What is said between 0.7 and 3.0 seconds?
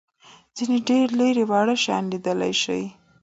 ډېر لېري واړه شیان لیدلای شي.